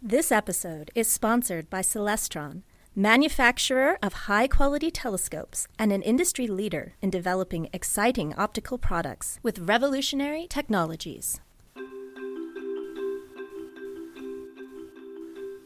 [0.00, 2.62] This episode is sponsored by Celestron,
[2.94, 9.58] manufacturer of high quality telescopes and an industry leader in developing exciting optical products with
[9.58, 11.40] revolutionary technologies.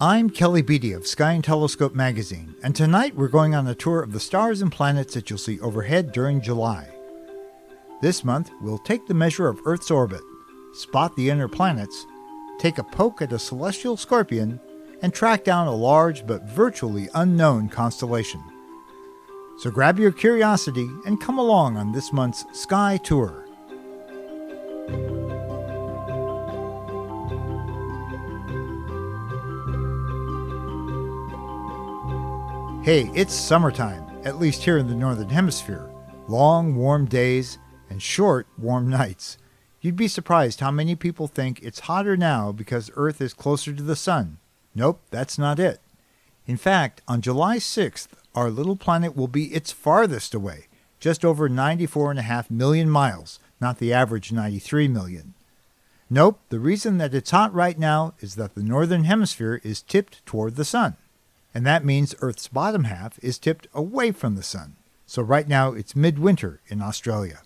[0.00, 4.00] I'm Kelly Beatty of Sky and Telescope magazine, and tonight we're going on a tour
[4.00, 6.88] of the stars and planets that you'll see overhead during July.
[8.00, 10.22] This month, we'll take the measure of Earth's orbit,
[10.72, 12.06] spot the inner planets,
[12.60, 14.60] take a poke at a celestial scorpion,
[15.02, 18.42] and track down a large but virtually unknown constellation.
[19.58, 23.46] So grab your curiosity and come along on this month's Sky Tour.
[32.82, 35.90] Hey, it's summertime, at least here in the Northern Hemisphere.
[36.28, 39.38] Long, warm days and short, warm nights.
[39.80, 43.82] You'd be surprised how many people think it's hotter now because Earth is closer to
[43.82, 44.38] the Sun.
[44.74, 45.80] Nope, that's not it.
[46.46, 50.66] In fact, on July 6th, our little planet will be its farthest away,
[50.98, 55.34] just over 94.5 million miles, not the average 93 million.
[56.10, 60.24] Nope, the reason that it's hot right now is that the northern hemisphere is tipped
[60.26, 60.96] toward the sun.
[61.54, 64.76] And that means Earth's bottom half is tipped away from the sun.
[65.06, 67.42] So right now it's midwinter in Australia.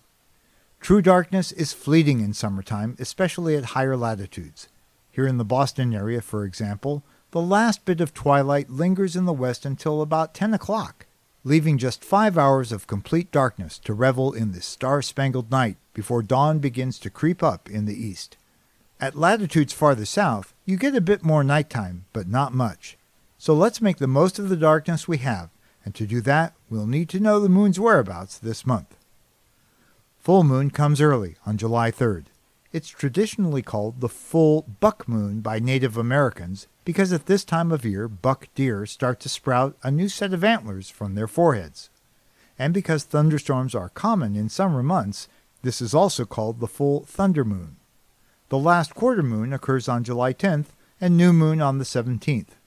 [0.85, 4.67] True darkness is fleeting in summertime, especially at higher latitudes.
[5.09, 9.33] Here in the Boston area, for example, the last bit of twilight lingers in the
[9.33, 11.07] west until about 10 o'clock,
[11.43, 16.21] leaving just five hours of complete darkness to revel in this star spangled night before
[16.21, 18.37] dawn begins to creep up in the east.
[19.01, 22.95] At latitudes farther south, you get a bit more nighttime, but not much.
[23.39, 25.49] So let's make the most of the darkness we have,
[25.83, 28.94] and to do that, we'll need to know the moon's whereabouts this month.
[30.25, 32.25] Full moon comes early on July 3rd.
[32.73, 37.85] It's traditionally called the full buck moon by Native Americans because at this time of
[37.85, 41.91] year buck deer start to sprout a new set of antlers from their foreheads.
[42.57, 45.27] And because thunderstorms are common in summer months,
[45.61, 47.75] this is also called the full thunder moon.
[48.49, 50.69] The last quarter moon occurs on July 10th
[50.99, 52.57] and new moon on the 17th.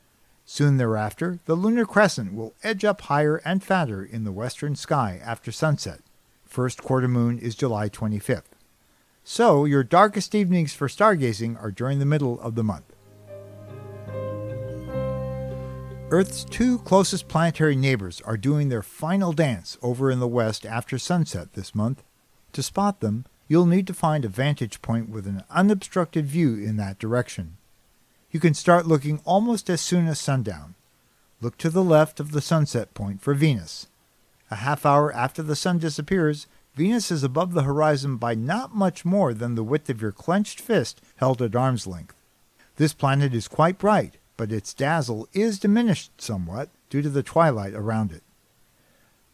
[0.45, 5.21] Soon thereafter, the lunar crescent will edge up higher and fatter in the western sky
[5.25, 6.03] after sunset.
[6.49, 8.55] First quarter moon is July 25th.
[9.23, 12.97] So, your darkest evenings for stargazing are during the middle of the month.
[16.11, 20.97] Earth's two closest planetary neighbors are doing their final dance over in the west after
[20.97, 22.03] sunset this month.
[22.55, 26.79] To spot them, you'll need to find a vantage point with an unobstructed view in
[26.79, 27.59] that direction.
[28.31, 30.77] You can start looking almost as soon as sundown.
[31.43, 33.87] Look to the left of the sunset point for Venus.
[34.51, 39.05] A half hour after the sun disappears, Venus is above the horizon by not much
[39.05, 42.15] more than the width of your clenched fist held at arm's length.
[42.77, 47.75] This planet is quite bright, but its dazzle is diminished somewhat due to the twilight
[47.75, 48.23] around it.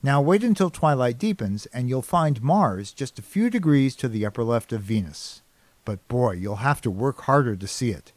[0.02, 4.26] Now wait until twilight deepens and you'll find Mars just a few degrees to the
[4.26, 5.42] upper left of Venus.
[5.84, 8.12] But boy, you'll have to work harder to see it.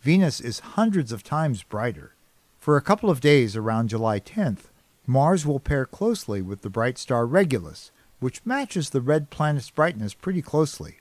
[0.00, 2.14] Venus is hundreds of times brighter.
[2.58, 4.66] For a couple of days around July 10th,
[5.10, 10.12] Mars will pair closely with the bright star Regulus, which matches the red planet's brightness
[10.12, 10.98] pretty closely.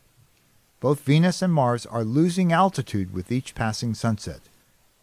[0.80, 4.40] Both Venus and Mars are losing altitude with each passing sunset.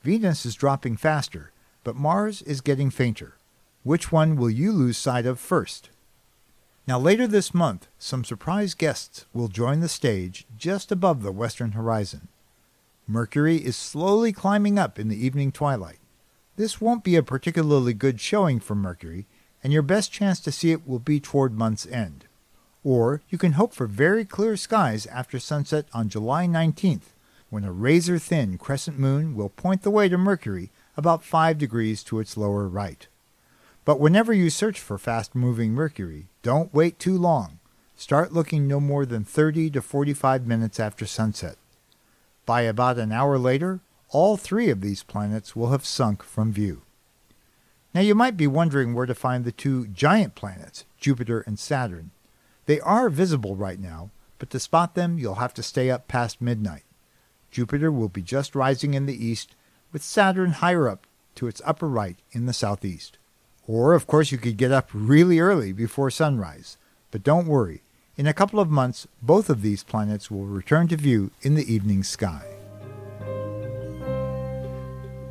[0.03, 3.34] Venus is dropping faster, but Mars is getting fainter.
[3.82, 5.91] Which one will you lose sight of first?
[6.87, 11.72] Now, later this month, some surprise guests will join the stage just above the western
[11.72, 12.28] horizon.
[13.06, 15.98] Mercury is slowly climbing up in the evening twilight.
[16.56, 19.26] This won't be a particularly good showing for Mercury,
[19.62, 22.26] and your best chance to see it will be toward month's end.
[22.84, 27.12] Or you can hope for very clear skies after sunset on July 19th,
[27.50, 32.04] when a razor thin crescent moon will point the way to Mercury about 5 degrees
[32.04, 33.09] to its lower right.
[33.84, 37.59] But whenever you search for fast moving Mercury, don't wait too long.
[37.97, 41.56] Start looking no more than 30 to 45 minutes after sunset.
[42.47, 46.82] By about an hour later, all three of these planets will have sunk from view.
[47.94, 52.11] Now you might be wondering where to find the two giant planets, Jupiter and Saturn.
[52.67, 56.40] They are visible right now, but to spot them you'll have to stay up past
[56.40, 56.82] midnight.
[57.50, 59.55] Jupiter will be just rising in the east,
[59.93, 61.06] with Saturn higher up
[61.37, 63.17] to its upper right in the southeast.
[63.67, 66.76] Or, of course, you could get up really early before sunrise.
[67.11, 67.82] But don't worry,
[68.17, 71.73] in a couple of months, both of these planets will return to view in the
[71.73, 72.54] evening sky.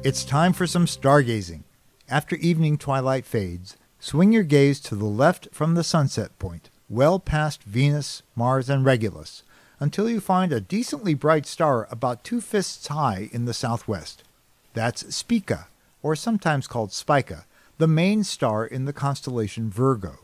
[0.04, 1.64] It's time for some stargazing.
[2.10, 7.20] After evening twilight fades, swing your gaze to the left from the sunset point, well
[7.20, 9.44] past Venus, Mars, and Regulus,
[9.80, 14.26] until you find a decently bright star about two fists high in the southwest.
[14.74, 15.68] That's Spica,
[16.02, 17.46] or sometimes called Spica,
[17.78, 20.20] the main star in the constellation Virgo.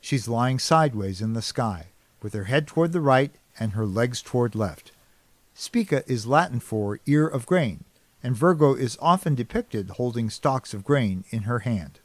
[0.00, 1.88] She's lying sideways in the sky,
[2.22, 4.90] with her head toward the right and her legs toward left.
[5.52, 7.84] Spica is Latin for ear of grain,
[8.22, 12.00] and Virgo is often depicted holding stalks of grain in her hand.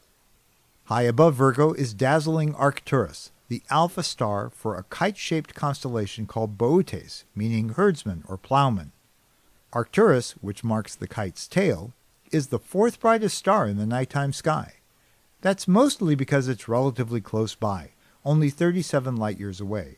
[0.86, 7.24] High above Virgo is dazzling Arcturus, the alpha star for a kite-shaped constellation called Boötes,
[7.36, 8.92] meaning herdsman or plowman.
[9.74, 11.94] Arcturus, which marks the kite's tail,
[12.31, 14.75] is the fourth brightest star in the nighttime sky.
[15.42, 17.92] That's mostly because it's relatively close by,
[18.25, 19.98] only 37 light years away.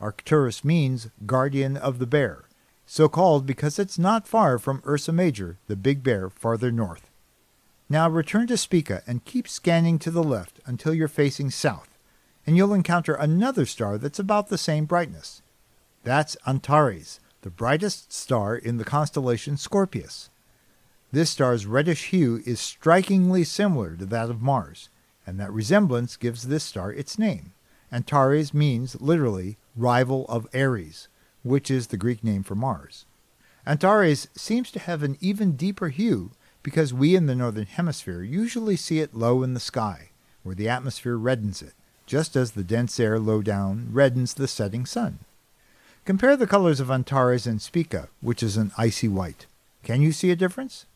[0.00, 2.45] Arcturus means guardian of the bear,
[2.86, 7.10] so called because it's not far from Ursa Major, the big bear farther north.
[7.88, 11.98] Now return to Spica and keep scanning to the left until you're facing south,
[12.46, 15.42] and you'll encounter another star that's about the same brightness.
[16.04, 20.30] That's Antares, the brightest star in the constellation Scorpius.
[21.12, 24.88] This star's reddish hue is strikingly similar to that of Mars,
[25.26, 27.52] and that resemblance gives this star its name.
[27.92, 31.08] Antares means literally rival of Ares,
[31.46, 33.04] which is the Greek name for Mars.
[33.66, 36.30] Antares seems to have an even deeper hue
[36.62, 40.10] because we in the northern hemisphere usually see it low in the sky,
[40.42, 41.74] where the atmosphere reddens it,
[42.06, 45.20] just as the dense air low down reddens the setting sun.
[46.04, 49.46] Compare the colors of Antares and Spica, which is an icy white.
[49.82, 50.86] Can you see a difference?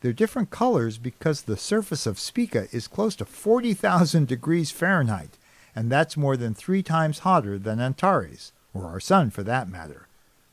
[0.00, 5.38] They're different colors because the surface of Spica is close to 40,000 degrees Fahrenheit,
[5.74, 10.08] and that's more than three times hotter than Antares, or our sun for that matter.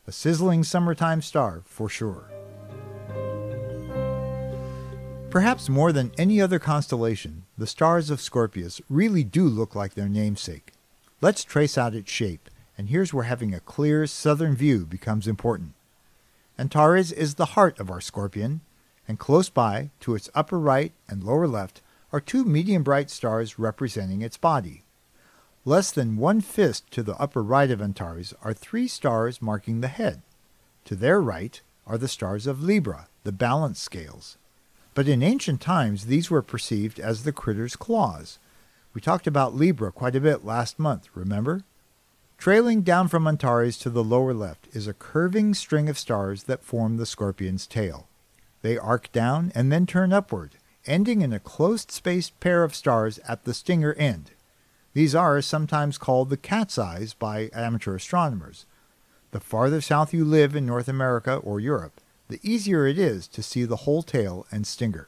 [0.08, 2.32] A sizzling summertime star for sure.
[5.32, 10.10] Perhaps more than any other constellation, the stars of Scorpius really do look like their
[10.10, 10.74] namesake.
[11.22, 15.74] Let's trace out its shape, and here's where having a clear southern view becomes important.
[16.60, 18.62] Antares is the heart of our scorpion,
[19.08, 21.82] and close by, to its upper right and lower left,
[22.12, 24.84] are two medium bright stars representing its body.
[25.64, 29.88] Less than one fist to the upper right of Antares are three stars marking the
[29.88, 30.24] head.
[30.86, 34.38] To their right are the stars of Libra, the balance scales.
[34.96, 38.40] But in ancient times, these were perceived as the critter's claws.
[38.96, 41.64] We talked about Libra quite a bit last month, remember?
[42.40, 46.64] Trailing down from Antares to the lower left is a curving string of stars that
[46.64, 48.08] form the scorpion's tail.
[48.64, 50.56] They arc down and then turn upward,
[50.88, 54.32] ending in a close-spaced pair of stars at the stinger end.
[54.94, 58.66] These are sometimes called the cat's eyes by amateur astronomers.
[59.32, 63.42] The farther south you live in North America or Europe, the easier it is to
[63.42, 65.08] see the whole tail and stinger.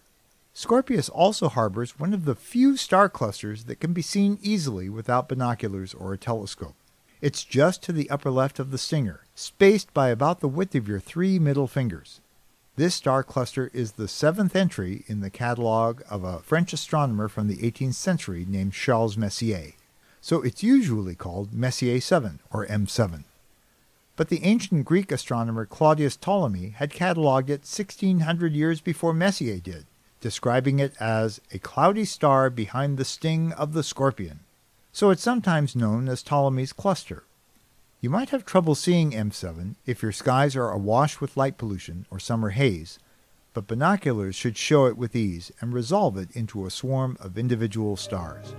[0.54, 5.28] Scorpius also harbors one of the few star clusters that can be seen easily without
[5.28, 6.76] binoculars or a telescope.
[7.22, 10.88] It's just to the upper left of the stinger, spaced by about the width of
[10.88, 12.22] your three middle fingers.
[12.76, 17.48] This star cluster is the seventh entry in the catalogue of a French astronomer from
[17.48, 19.74] the 18th century named Charles Messier,
[20.22, 23.26] so it's usually called Messier 7 or M7.
[24.16, 29.86] But the ancient Greek astronomer Claudius Ptolemy had catalogued it 1600 years before Messier did,
[30.20, 34.40] describing it as a cloudy star behind the sting of the scorpion.
[34.92, 37.22] So it's sometimes known as Ptolemy's cluster.
[38.04, 42.20] You might have trouble seeing M7 if your skies are awash with light pollution or
[42.20, 43.00] summer haze,
[43.54, 47.96] but binoculars should show it with ease and resolve it into a swarm of individual
[47.96, 48.56] stars.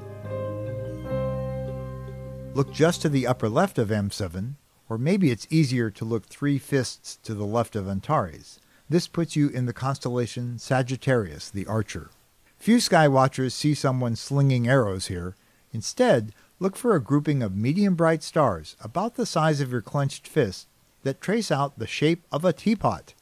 [2.54, 4.54] Look just to the upper left of M7,
[4.88, 8.60] or maybe it's easier to look three fists to the left of Antares.
[8.88, 12.08] This puts you in the constellation Sagittarius, the Archer.
[12.56, 15.36] Few sky watchers see someone slinging arrows here.
[15.70, 20.28] Instead, Look for a grouping of medium bright stars about the size of your clenched
[20.28, 20.68] fist
[21.02, 23.12] that trace out the shape of a teapot.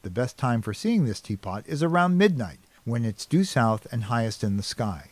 [0.00, 4.04] The best time for seeing this teapot is around midnight, when it's due south and
[4.04, 5.10] highest in the sky.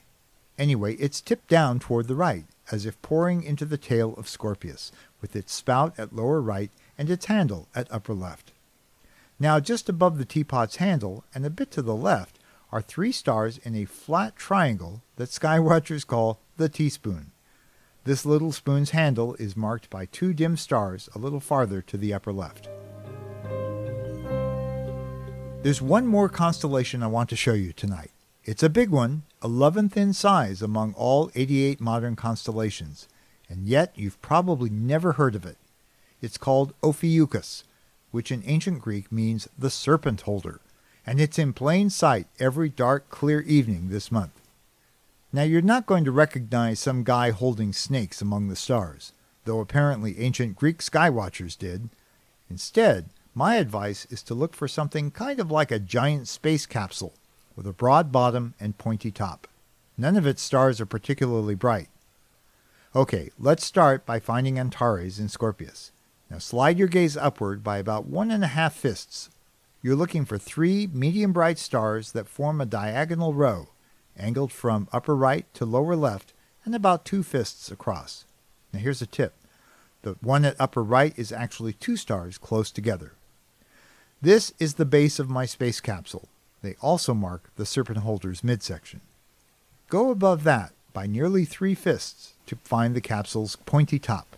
[0.58, 4.90] Anyway, it's tipped down toward the right, as if pouring into the tail of Scorpius,
[5.20, 8.52] with its spout at lower right and its handle at upper left.
[9.38, 12.38] Now, just above the teapot's handle, and a bit to the left,
[12.72, 17.32] are three stars in a flat triangle that skywatchers call the teaspoon.
[18.04, 22.14] This little spoon's handle is marked by two dim stars a little farther to the
[22.14, 22.68] upper left.
[25.62, 28.10] There's one more constellation I want to show you tonight.
[28.46, 33.06] It's a big one, 11th in size among all 88 modern constellations,
[33.50, 35.58] and yet you've probably never heard of it.
[36.22, 37.64] It's called Ophiuchus,
[38.12, 40.60] which in ancient Greek means the serpent holder,
[41.06, 44.39] and it's in plain sight every dark, clear evening this month.
[45.32, 49.12] Now you're not going to recognize some guy holding snakes among the stars,
[49.44, 51.88] though apparently ancient Greek skywatchers did.
[52.48, 57.14] Instead, My advice is to look for something kind of like a giant space capsule
[57.54, 59.46] with a broad bottom and pointy top.
[59.96, 61.88] None of its stars are particularly bright.
[62.96, 65.92] Okay, let's start by finding Antares in Scorpius.
[66.28, 69.30] Now slide your gaze upward by about one and a half fists.
[69.80, 73.68] You're looking for three medium bright stars that form a diagonal row,
[74.20, 76.32] angled from upper right to lower left
[76.64, 78.24] and about two fists across.
[78.72, 79.34] Now here's a tip.
[80.02, 83.12] The one at upper right is actually two stars close together.
[84.22, 86.28] This is the base of my space capsule.
[86.62, 89.00] They also mark the serpent holder's midsection.
[89.88, 94.36] Go above that by nearly three fists to find the capsule's pointy top.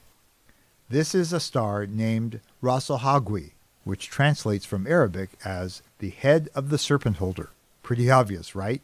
[0.88, 3.52] This is a star named Ras el Hagwi,
[3.84, 7.50] which translates from Arabic as the head of the serpent holder.
[7.82, 8.82] Pretty obvious, right?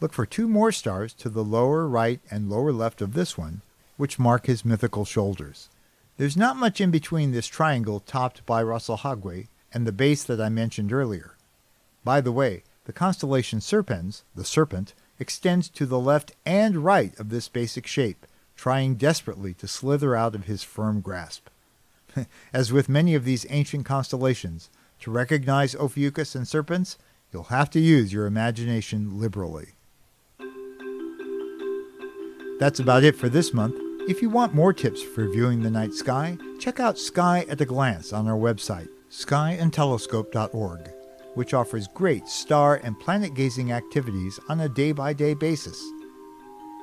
[0.00, 3.62] Look for two more stars to the lower right and lower left of this one,
[3.96, 5.68] which mark his mythical shoulders.
[6.18, 10.22] There's not much in between this triangle topped by Ras el Hagwi and the base
[10.24, 11.34] that I mentioned earlier.
[12.04, 17.28] By the way, the constellation Serpens, the serpent, extends to the left and right of
[17.28, 18.24] this basic shape,
[18.56, 21.48] trying desperately to slither out of his firm grasp.
[22.52, 26.96] As with many of these ancient constellations, to recognize Ophiuchus and Serpens,
[27.32, 29.74] you'll have to use your imagination liberally.
[32.58, 33.76] That's about it for this month.
[34.08, 37.64] If you want more tips for viewing the night sky, check out Sky at a
[37.64, 40.90] Glance on our website, skyandtelescope.org,
[41.34, 45.80] which offers great star and planet gazing activities on a day by day basis.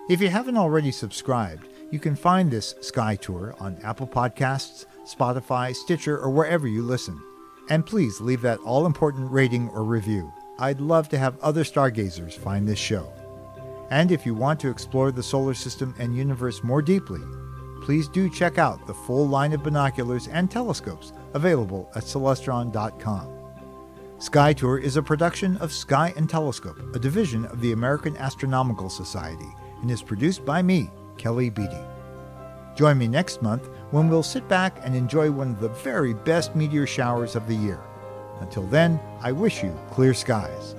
[0.08, 5.76] If you haven't already subscribed, you can find this Sky Tour on Apple Podcasts, Spotify,
[5.76, 7.20] Stitcher, or wherever you listen.
[7.70, 10.32] And please leave that all important rating or review.
[10.58, 13.12] I'd love to have other stargazers find this show.
[13.90, 17.22] And if you want to explore the solar system and universe more deeply,
[17.82, 23.32] please do check out the full line of binoculars and telescopes available at Celestron.com.
[24.18, 28.90] Sky Tour is a production of Sky and Telescope, a division of the American Astronomical
[28.90, 31.84] Society, and is produced by me, Kelly Beatty.
[32.76, 36.56] Join me next month when we'll sit back and enjoy one of the very best
[36.56, 37.80] meteor showers of the year.
[38.40, 40.76] Until then, I wish you clear skies.